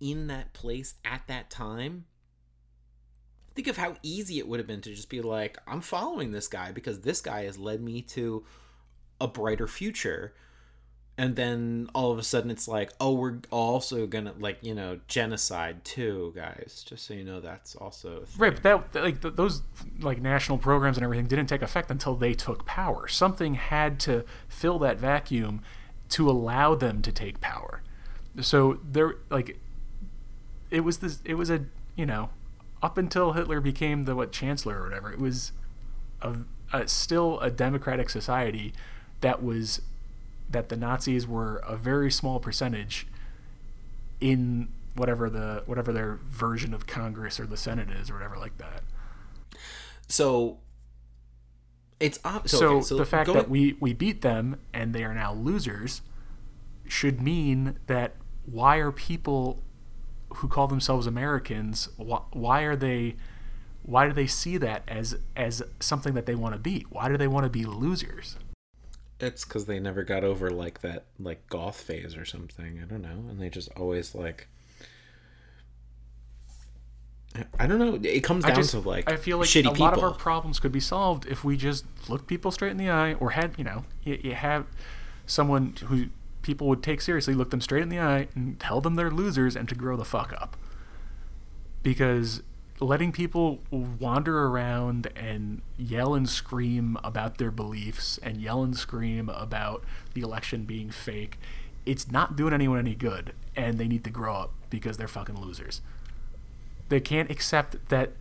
[0.00, 2.06] in that place at that time.
[3.60, 6.48] Think of how easy it would have been to just be like, I'm following this
[6.48, 8.42] guy because this guy has led me to
[9.20, 10.32] a brighter future
[11.18, 14.98] and then all of a sudden it's like oh we're also gonna like you know
[15.06, 18.24] genocide too guys just so you know that's also.
[18.38, 19.60] Right, but that that- like th- those
[20.00, 23.06] like national programs and everything didn't take effect until they took power.
[23.08, 25.60] Something had to fill that vacuum
[26.08, 27.82] to allow them to take power.
[28.40, 29.58] So there, like,
[30.70, 31.20] it was this.
[31.26, 32.30] It was a you know,
[32.82, 35.12] up until Hitler became the what chancellor or whatever.
[35.12, 35.52] It was
[36.22, 36.36] a,
[36.72, 38.72] a still a democratic society
[39.20, 39.82] that was
[40.48, 43.06] that the Nazis were a very small percentage
[44.20, 48.56] in whatever the whatever their version of Congress or the Senate is or whatever like
[48.58, 48.82] that.
[50.08, 50.58] so
[52.00, 55.14] it's ob- so, okay, so the fact that we we beat them and they are
[55.14, 56.00] now losers
[56.88, 58.16] should mean that
[58.46, 59.62] why are people
[60.36, 63.16] who call themselves Americans why, why are they
[63.82, 66.84] why do they see that as as something that they want to be?
[66.90, 68.36] Why do they want to be losers?
[69.22, 73.02] it's because they never got over like that like goth phase or something i don't
[73.02, 74.48] know and they just always like
[77.60, 77.96] I don't know.
[78.02, 79.86] It comes down just to like I feel like shitty a people.
[79.86, 82.90] lot of our problems could be solved if we just looked people straight in the
[82.90, 84.66] eye, or had you know you, you have
[85.26, 86.06] someone who
[86.42, 89.56] people would take seriously, look them straight in the eye, and tell them they're losers,
[89.56, 90.56] and to grow the fuck up.
[91.82, 92.42] Because
[92.80, 99.28] letting people wander around and yell and scream about their beliefs and yell and scream
[99.28, 101.38] about the election being fake,
[101.84, 105.38] it's not doing anyone any good, and they need to grow up because they're fucking
[105.40, 105.82] losers.
[106.88, 108.12] They can't accept that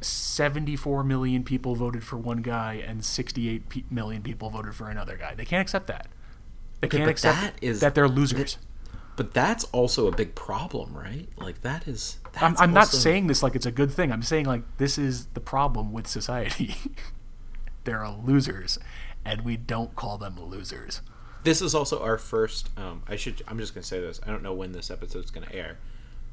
[0.00, 5.34] 74 million people voted for one guy and 68 million people voted for another guy.
[5.34, 6.06] They can't accept that.
[6.80, 8.58] They can't but accept that is- that they're losers.
[9.16, 11.28] but that's also a big problem, right?
[11.36, 12.18] Like that is.
[12.40, 14.12] I'm, I'm not saying this like it's a good thing.
[14.12, 16.76] I'm saying like this is the problem with society.
[17.84, 18.78] there are losers,
[19.24, 21.00] and we don't call them losers.
[21.44, 22.68] This is also our first.
[22.76, 23.42] Um, I should.
[23.48, 24.20] I'm just gonna say this.
[24.24, 25.78] I don't know when this episode's gonna air.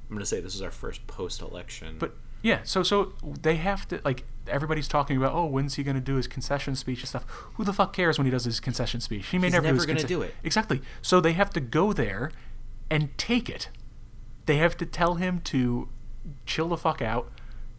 [0.10, 1.96] I'm gonna say this is our first post-election.
[1.98, 2.14] But
[2.46, 6.02] yeah, so so they have to like everybody's talking about oh when's he going to
[6.02, 7.26] do his concession speech and stuff.
[7.56, 9.26] Who the fuck cares when he does his concession speech?
[9.30, 10.36] He may He's never, never do his gonna conce- do it.
[10.44, 10.82] Exactly.
[11.02, 12.32] So they have to go there
[12.88, 13.70] and take it.
[14.46, 15.90] They have to tell him to
[16.46, 17.32] chill the fuck out.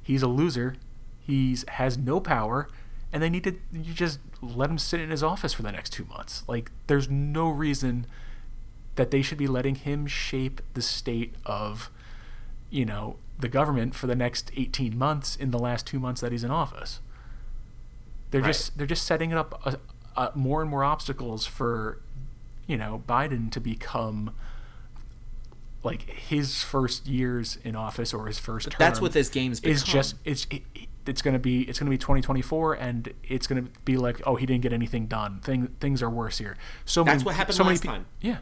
[0.03, 0.75] He's a loser.
[1.21, 2.69] He's has no power,
[3.13, 5.93] and they need to you just let him sit in his office for the next
[5.93, 6.43] two months.
[6.49, 8.05] Like there's no reason
[8.97, 11.89] that they should be letting him shape the state of
[12.71, 16.33] you know the government for the next 18 months in the last two months that
[16.33, 17.01] he's in office
[18.31, 18.49] they're Right.
[18.49, 19.77] just they're just setting it up uh
[20.17, 22.01] uh more and more obstacles for
[22.67, 24.35] you know biden to become
[25.85, 29.83] like his first years in office or his first term that's what this game's is
[29.83, 29.93] become.
[29.93, 33.47] just it's it, it- it's going to be it's going to be 2024 and it's
[33.47, 36.57] going to be like oh he didn't get anything done Thing, things are worse here
[36.85, 38.07] so That's many, what happened so last pe- time.
[38.21, 38.39] yeah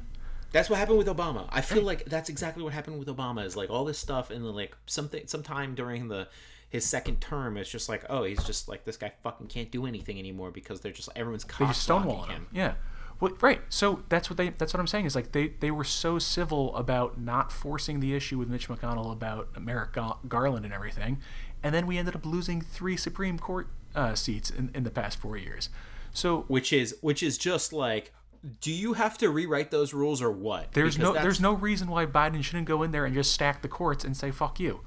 [0.55, 1.49] That's what happened with Obama.
[1.51, 3.45] I feel like that's exactly what happened with Obama.
[3.45, 6.29] Is like all this stuff, and then like something, sometime during the
[6.71, 9.85] his second term, it's just like, oh, he's just like this guy fucking can't do
[9.85, 12.47] anything anymore because they're just everyone's they just stonewalling him.
[12.53, 12.75] Yeah.
[13.19, 13.63] Well, right.
[13.69, 14.51] So that's what they.
[14.51, 15.07] That's what I'm saying.
[15.07, 19.11] Is like they they were so civil about not forcing the issue with Mitch McConnell
[19.11, 19.97] about Merrick
[20.29, 21.19] Garland and everything,
[21.65, 25.19] and then we ended up losing three Supreme Court uh, seats in, in the past
[25.19, 25.69] four years.
[26.13, 28.13] So which is which is just like,
[28.61, 30.73] do you have to rewrite those rules or what?
[30.73, 33.33] there's Because no that's- there's no reason why Biden shouldn't go in there and just
[33.33, 34.81] stack the courts and say fuck you,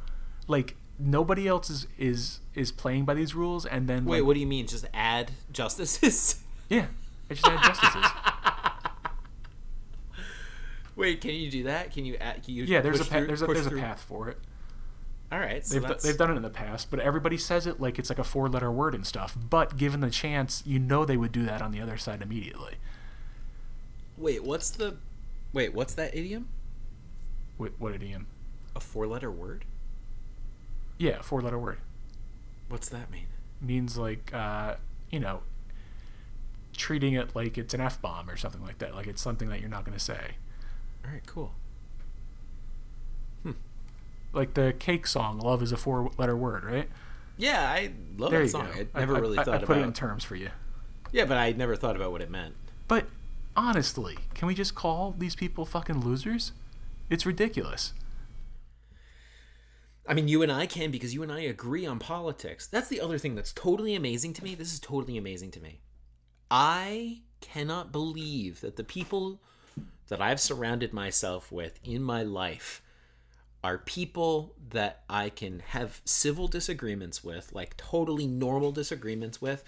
[0.47, 4.33] like nobody else is is is playing by these rules, and then Wait, like, what
[4.35, 4.67] do you mean?
[4.67, 6.41] Just add justices?
[6.69, 6.87] yeah,
[7.29, 8.05] I just add justices.
[10.95, 11.91] Wait, can you do that?
[11.93, 12.43] Can you add?
[12.43, 14.39] Can you Yeah, there's a pa- through- there's a there's a path for it.
[15.31, 15.65] All right.
[15.65, 18.09] So They've, that's they've done it in the past, but everybody says it like it's
[18.09, 19.37] like a four letter word and stuff.
[19.37, 22.75] But given the chance, you know they would do that on the other side immediately.
[24.17, 24.97] Wait, what's the
[25.53, 26.49] Wait, what's that idiom?
[27.57, 28.27] What, what idiom?
[28.75, 29.65] A four-letter word?
[30.97, 31.77] Yeah, four letter word.
[32.69, 33.27] What's that mean?
[33.61, 34.75] Means like, uh,
[35.11, 35.41] you know,
[36.75, 38.95] treating it like it's an F bomb or something like that.
[38.95, 40.35] Like it's something that you're not going to say.
[41.05, 41.53] All right, cool.
[44.33, 46.89] Like the cake song, love is a four letter word, right?
[47.37, 48.67] Yeah, I love There that song.
[48.73, 48.85] go.
[48.93, 50.49] I never I, really I, thought I put about it in terms for you.
[51.11, 52.55] Yeah, but I never thought about what it meant.
[52.87, 53.05] But
[53.57, 56.53] honestly, can we just call these people fucking losers?
[57.09, 57.93] It's ridiculous.
[60.07, 62.67] I mean, you and I can because you and I agree on politics.
[62.67, 64.55] That's the other thing that's totally amazing to me.
[64.55, 65.81] This is totally amazing to me.
[66.49, 69.41] I cannot believe that the people
[70.07, 72.81] that I've surrounded myself with in my life
[73.63, 79.63] are people that I can have civil disagreements with, like totally normal disagreements with.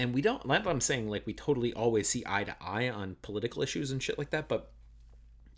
[0.00, 2.88] And we don't, not that I'm saying like we totally always see eye to eye
[2.88, 4.72] on political issues and shit like that, but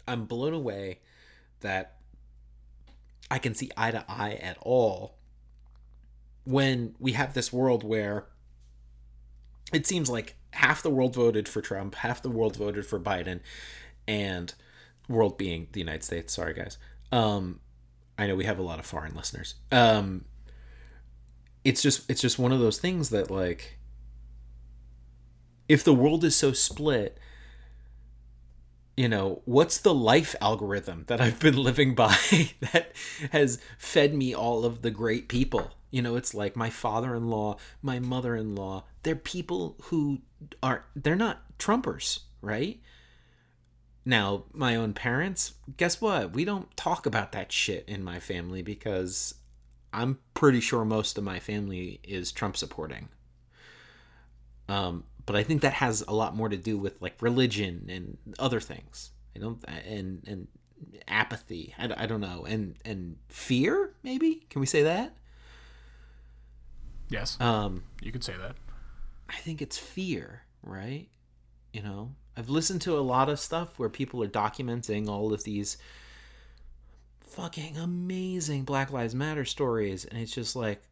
[0.08, 0.98] I'm blown away
[1.60, 1.98] that
[3.30, 5.14] I can see eye to eye at all
[6.42, 8.26] when we have this world where
[9.72, 13.38] it seems like half the world voted for Trump, half the world voted for Biden,
[14.08, 14.54] and
[15.08, 16.34] world being the United States.
[16.34, 16.78] Sorry, guys.
[17.12, 17.60] Um,
[18.18, 19.54] I know we have a lot of foreign listeners.
[19.70, 20.24] Um,
[21.62, 23.78] it's just it's just one of those things that like
[25.72, 27.18] if the world is so split
[28.94, 32.14] you know, what's the life algorithm that I've been living by
[32.60, 32.92] that
[33.30, 35.70] has fed me all of the great people?
[35.90, 40.20] You know, it's like my father in law, my mother in law, they're people who
[40.62, 42.80] are, they're not Trumpers, right?
[44.04, 46.34] Now, my own parents, guess what?
[46.34, 49.36] We don't talk about that shit in my family because
[49.92, 53.08] I'm pretty sure most of my family is Trump supporting.
[54.68, 58.18] Um, but I think that has a lot more to do with like religion and
[58.38, 59.10] other things.
[59.34, 60.48] I don't and and
[61.08, 61.74] apathy.
[61.78, 64.46] I, I don't know and and fear maybe.
[64.50, 65.16] Can we say that?
[67.08, 68.56] Yes, Um, you could say that.
[69.28, 71.08] I think it's fear, right?
[71.72, 75.44] You know, I've listened to a lot of stuff where people are documenting all of
[75.44, 75.76] these
[77.20, 80.82] fucking amazing Black Lives Matter stories, and it's just like,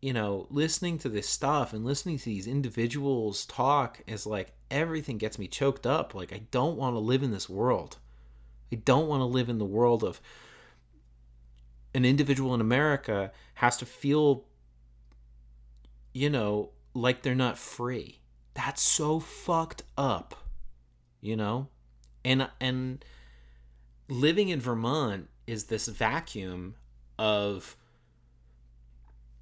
[0.00, 5.18] you know, listening to this stuff and listening to these individuals talk is like everything
[5.18, 6.14] gets me choked up.
[6.14, 7.98] Like, I don't want to live in this world.
[8.72, 10.20] I don't want to live in the world of
[11.94, 14.44] an individual in America has to feel,
[16.14, 18.20] you know, like they're not free.
[18.54, 20.34] That's so fucked up,
[21.20, 21.68] you know?
[22.24, 23.04] And and
[24.08, 26.76] living in Vermont is this vacuum
[27.18, 27.76] of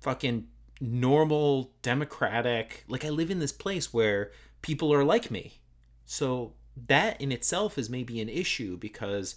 [0.00, 0.48] fucking
[0.80, 4.30] normal democratic like I live in this place where
[4.62, 5.60] people are like me.
[6.04, 6.54] So
[6.86, 9.36] that in itself is maybe an issue because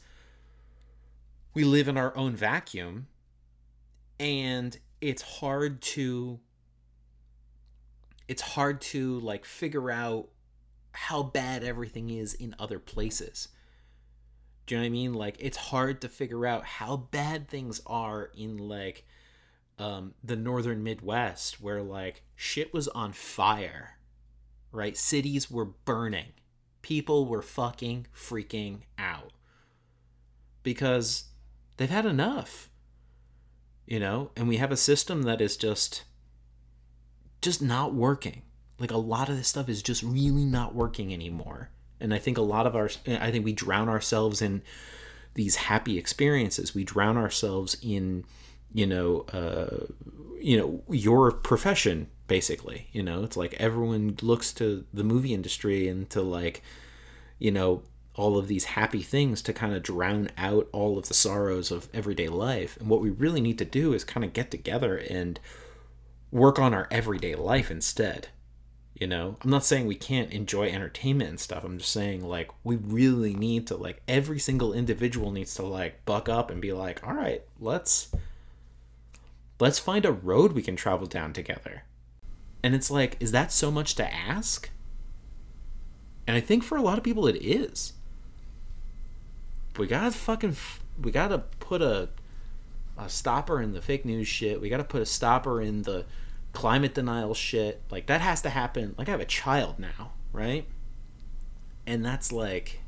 [1.53, 3.07] we live in our own vacuum
[4.19, 6.39] and it's hard to
[8.27, 10.29] it's hard to like figure out
[10.93, 13.49] how bad everything is in other places.
[14.65, 15.13] Do you know what I mean?
[15.13, 19.05] Like it's hard to figure out how bad things are in like
[19.81, 23.97] um, the northern Midwest, where like shit was on fire,
[24.71, 24.95] right?
[24.95, 26.33] Cities were burning,
[26.83, 29.31] people were fucking freaking out
[30.61, 31.25] because
[31.77, 32.69] they've had enough,
[33.87, 34.29] you know.
[34.35, 36.03] And we have a system that is just
[37.41, 38.43] just not working.
[38.77, 41.71] Like a lot of this stuff is just really not working anymore.
[41.99, 44.61] And I think a lot of our I think we drown ourselves in
[45.33, 46.75] these happy experiences.
[46.75, 48.25] We drown ourselves in
[48.73, 49.85] you know uh
[50.39, 53.23] you know your profession basically you know?
[53.23, 56.61] It's like everyone looks to the movie industry and to like
[57.39, 57.83] you know
[58.15, 61.87] all of these happy things to kind of drown out all of the sorrows of
[61.93, 62.77] everyday life.
[62.77, 65.39] And what we really need to do is kind of get together and
[66.29, 68.27] work on our everyday life instead
[69.01, 69.35] you know?
[69.41, 71.63] I'm not saying we can't enjoy entertainment and stuff.
[71.63, 76.05] I'm just saying like we really need to like every single individual needs to like
[76.05, 78.11] buck up and be like all right let's
[79.61, 81.83] let's find a road we can travel down together.
[82.63, 84.69] And it's like is that so much to ask?
[86.27, 87.93] And i think for a lot of people it is.
[89.77, 90.57] We gotta fucking
[91.01, 92.09] we gotta put a
[92.97, 94.59] a stopper in the fake news shit.
[94.59, 96.05] We gotta put a stopper in the
[96.51, 97.81] climate denial shit.
[97.89, 98.95] Like that has to happen.
[98.97, 100.65] Like i have a child now right?
[101.85, 102.79] And that's like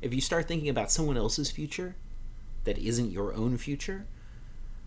[0.00, 1.96] if you start thinking about someone else's future
[2.64, 4.06] that isn't your own future,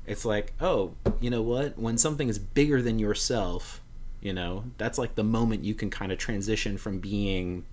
[0.05, 1.77] it's like, oh, you know what?
[1.77, 3.81] When something is bigger than yourself,
[4.21, 7.65] you know, that's like the moment you can kind of transition from being,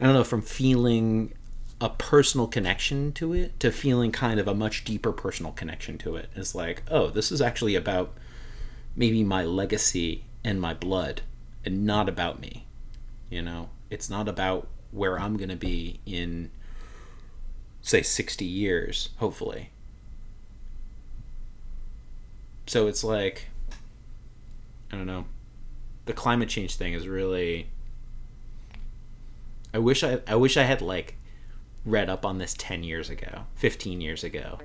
[0.00, 1.34] I don't know, from feeling
[1.80, 6.16] a personal connection to it to feeling kind of a much deeper personal connection to
[6.16, 6.28] it.
[6.34, 8.14] It's like, oh, this is actually about
[8.96, 11.22] maybe my legacy and my blood
[11.64, 12.64] and not about me.
[13.30, 16.50] You know, it's not about where I'm going to be in,
[17.88, 19.70] say, 60 years, hopefully.
[22.66, 23.48] So it's like,
[24.92, 25.24] I don't know.
[26.04, 27.68] The climate change thing is really.
[29.72, 31.16] I wish I I wish I had like
[31.84, 34.58] read up on this 10 years ago, 15 years ago.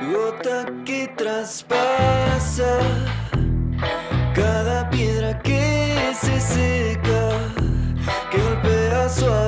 [0.00, 2.80] Gota que traspasa
[4.34, 5.67] cada piedra que
[6.20, 7.30] seca,
[8.30, 9.47] que golpea suave